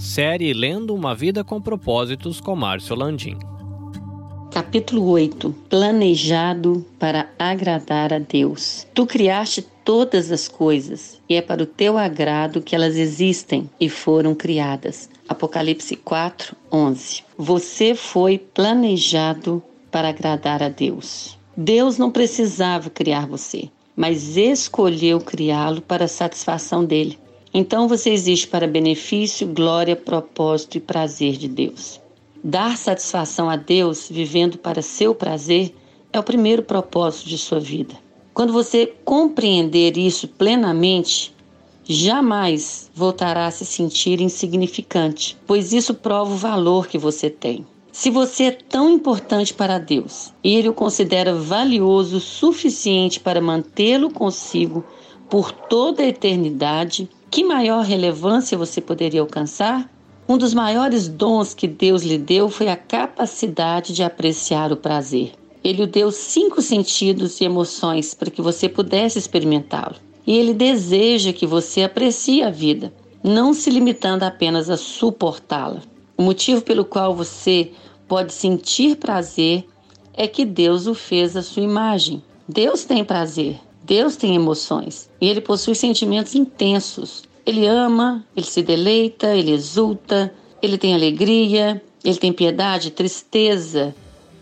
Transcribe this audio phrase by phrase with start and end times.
[0.00, 3.38] Série Lendo uma Vida com Propósitos com Márcio Landim.
[4.50, 8.86] Capítulo 8 Planejado para agradar a Deus.
[8.94, 13.90] Tu criaste todas as coisas, e é para o teu agrado que elas existem e
[13.90, 15.10] foram criadas.
[15.28, 17.22] Apocalipse 4, 11.
[17.36, 21.38] Você foi planejado para agradar a Deus.
[21.54, 27.18] Deus não precisava criar você, mas escolheu criá-lo para a satisfação dele.
[27.52, 32.00] Então você existe para benefício, glória, propósito e prazer de Deus.
[32.42, 35.74] Dar satisfação a Deus vivendo para seu prazer
[36.12, 37.94] é o primeiro propósito de sua vida.
[38.32, 41.34] Quando você compreender isso plenamente,
[41.84, 47.66] jamais voltará a se sentir insignificante, pois isso prova o valor que você tem.
[47.90, 53.40] Se você é tão importante para Deus e Ele o considera valioso o suficiente para
[53.40, 54.84] mantê-lo consigo
[55.28, 59.88] por toda a eternidade, que maior relevância você poderia alcançar?
[60.28, 65.32] Um dos maiores dons que Deus lhe deu foi a capacidade de apreciar o prazer.
[65.62, 69.96] Ele lhe deu cinco sentidos e emoções para que você pudesse experimentá-lo.
[70.26, 75.82] E ele deseja que você aprecie a vida, não se limitando apenas a suportá-la.
[76.16, 77.70] O motivo pelo qual você
[78.08, 79.66] pode sentir prazer
[80.14, 82.22] é que Deus o fez à sua imagem.
[82.48, 83.60] Deus tem prazer.
[83.90, 87.24] Deus tem emoções e ele possui sentimentos intensos.
[87.44, 93.92] Ele ama, ele se deleita, ele exulta, ele tem alegria, ele tem piedade, tristeza,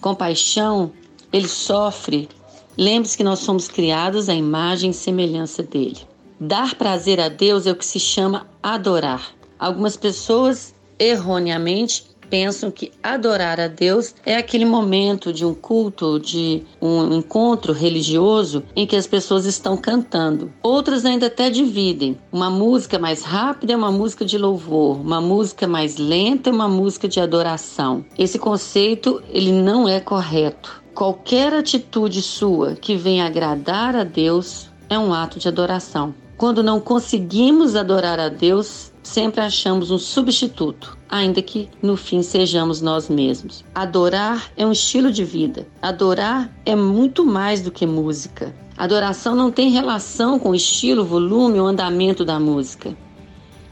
[0.00, 0.90] compaixão,
[1.32, 2.28] ele sofre.
[2.76, 5.98] Lembre-se que nós somos criados à imagem e semelhança dele.
[6.40, 9.30] Dar prazer a Deus é o que se chama adorar.
[9.60, 16.62] Algumas pessoas erroneamente pensam que adorar a Deus é aquele momento de um culto, de
[16.80, 20.52] um encontro religioso em que as pessoas estão cantando.
[20.62, 22.18] Outras ainda até dividem.
[22.32, 26.68] Uma música mais rápida é uma música de louvor, uma música mais lenta é uma
[26.68, 28.04] música de adoração.
[28.18, 30.82] Esse conceito ele não é correto.
[30.94, 36.14] Qualquer atitude sua que venha agradar a Deus é um ato de adoração.
[36.36, 42.82] Quando não conseguimos adorar a Deus, sempre achamos um substituto, ainda que no fim sejamos
[42.82, 43.64] nós mesmos.
[43.72, 45.66] Adorar é um estilo de vida.
[45.80, 48.54] Adorar é muito mais do que música.
[48.76, 52.96] Adoração não tem relação com o estilo, volume ou andamento da música.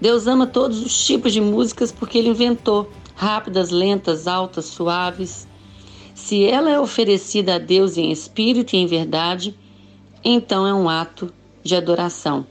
[0.00, 5.46] Deus ama todos os tipos de músicas porque Ele inventou rápidas, lentas, altas, suaves.
[6.14, 9.54] Se ela é oferecida a Deus em espírito e em verdade,
[10.24, 11.30] então é um ato
[11.62, 12.46] de adoração.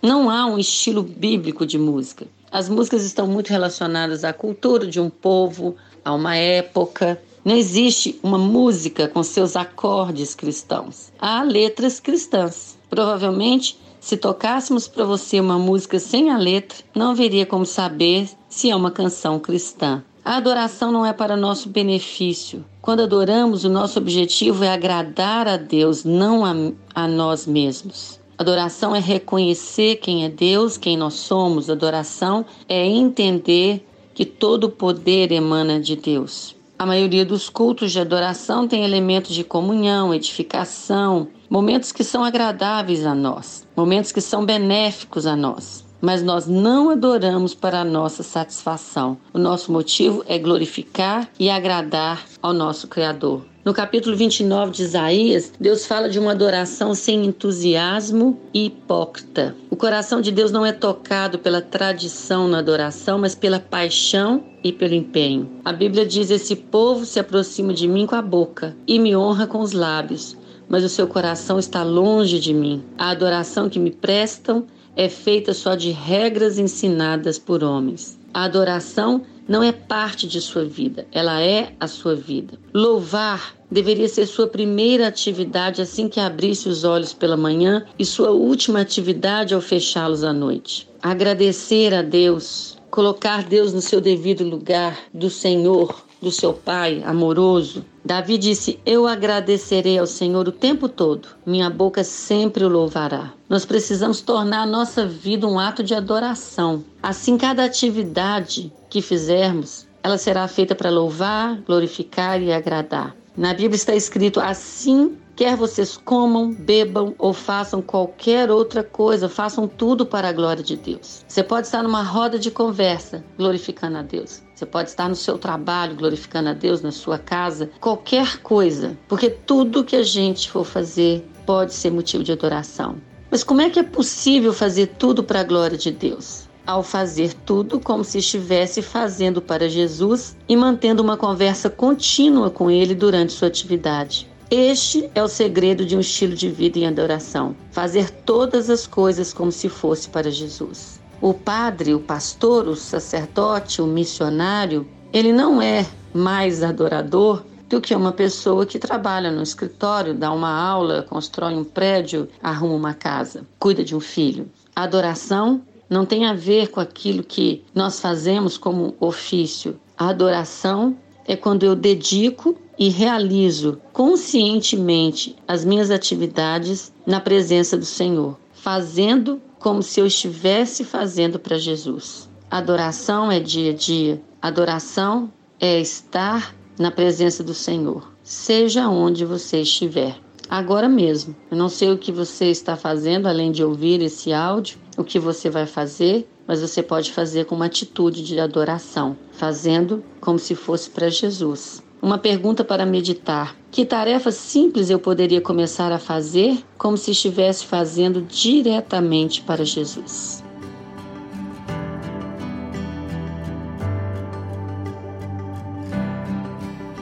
[0.00, 2.26] Não há um estilo bíblico de música.
[2.52, 7.20] As músicas estão muito relacionadas à cultura de um povo, a uma época.
[7.44, 11.12] Não existe uma música com seus acordes cristãos.
[11.18, 12.78] Há letras cristãs.
[12.88, 18.70] Provavelmente, se tocássemos para você uma música sem a letra, não haveria como saber se
[18.70, 20.04] é uma canção cristã.
[20.24, 22.64] A adoração não é para nosso benefício.
[22.80, 26.54] Quando adoramos, o nosso objetivo é agradar a Deus, não a,
[26.94, 28.20] a nós mesmos.
[28.38, 31.68] Adoração é reconhecer quem é Deus, quem nós somos.
[31.68, 33.84] Adoração é entender
[34.14, 36.54] que todo poder emana de Deus.
[36.78, 43.04] A maioria dos cultos de adoração tem elementos de comunhão, edificação, momentos que são agradáveis
[43.04, 45.84] a nós, momentos que são benéficos a nós.
[46.00, 49.18] Mas nós não adoramos para a nossa satisfação.
[49.34, 53.44] O nosso motivo é glorificar e agradar ao nosso Criador.
[53.68, 59.54] No capítulo 29 de Isaías, Deus fala de uma adoração sem entusiasmo e hipócrita.
[59.68, 64.72] O coração de Deus não é tocado pela tradição na adoração, mas pela paixão e
[64.72, 65.50] pelo empenho.
[65.66, 69.46] A Bíblia diz: Esse povo se aproxima de mim com a boca e me honra
[69.46, 70.34] com os lábios,
[70.66, 72.82] mas o seu coração está longe de mim.
[72.96, 74.64] A adoração que me prestam
[74.96, 78.18] é feita só de regras ensinadas por homens.
[78.32, 82.58] A adoração não é parte de sua vida, ela é a sua vida.
[82.74, 88.30] Louvar deveria ser sua primeira atividade assim que abrisse os olhos pela manhã e sua
[88.30, 90.88] última atividade ao fechá-los à noite.
[91.02, 97.84] Agradecer a Deus, colocar Deus no seu devido lugar do Senhor, do seu Pai amoroso.
[98.04, 103.32] Davi disse: Eu agradecerei ao Senhor o tempo todo, minha boca sempre o louvará.
[103.48, 106.84] Nós precisamos tornar a nossa vida um ato de adoração.
[107.02, 113.14] Assim, cada atividade que fizermos, ela será feita para louvar, glorificar e agradar.
[113.36, 119.68] Na Bíblia está escrito assim Quer vocês comam, bebam ou façam qualquer outra coisa, façam
[119.68, 121.24] tudo para a glória de Deus.
[121.28, 124.42] Você pode estar numa roda de conversa glorificando a Deus.
[124.52, 129.30] Você pode estar no seu trabalho glorificando a Deus, na sua casa, qualquer coisa, porque
[129.30, 132.96] tudo que a gente for fazer pode ser motivo de adoração.
[133.30, 136.48] Mas como é que é possível fazer tudo para a glória de Deus?
[136.66, 142.70] ao fazer tudo como se estivesse fazendo para Jesus e mantendo uma conversa contínua com
[142.70, 144.27] ele durante sua atividade.
[144.50, 149.30] Este é o segredo de um estilo de vida em adoração: fazer todas as coisas
[149.30, 150.98] como se fosse para Jesus.
[151.20, 157.94] O padre, o pastor, o sacerdote, o missionário, ele não é mais adorador do que
[157.94, 163.46] uma pessoa que trabalha no escritório, dá uma aula, constrói um prédio, arruma uma casa,
[163.58, 164.50] cuida de um filho.
[164.74, 165.60] A adoração
[165.90, 169.78] não tem a ver com aquilo que nós fazemos como ofício.
[169.98, 170.96] A adoração
[171.26, 179.40] é quando eu dedico e realizo conscientemente as minhas atividades na presença do Senhor, fazendo
[179.58, 182.28] como se eu estivesse fazendo para Jesus.
[182.50, 184.22] Adoração é dia a dia.
[184.40, 185.30] Adoração
[185.60, 190.16] é estar na presença do Senhor, seja onde você estiver.
[190.48, 194.78] Agora mesmo, eu não sei o que você está fazendo além de ouvir esse áudio,
[194.96, 200.02] o que você vai fazer, mas você pode fazer com uma atitude de adoração, fazendo
[200.20, 201.82] como se fosse para Jesus.
[202.00, 207.66] Uma pergunta para meditar: que tarefa simples eu poderia começar a fazer como se estivesse
[207.66, 210.44] fazendo diretamente para Jesus?